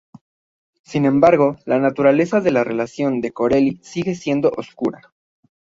[0.81, 5.13] Sin embargo, la naturaleza de su relación con Corelli sigue siendo oscura.